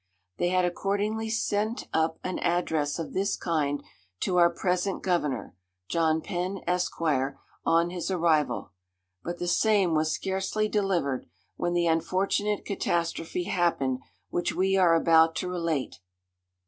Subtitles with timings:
[0.39, 3.83] They had accordingly sent up an address of this kind
[4.21, 5.53] to our present governor
[5.89, 8.71] (John Penn, Esq.) on his arrival;
[9.23, 13.99] but the same was scarcely delivered, when the unfortunate catastrophe happened
[14.31, 15.99] which we are about to relate.